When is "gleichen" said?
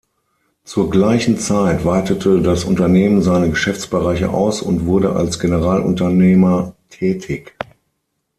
0.89-1.37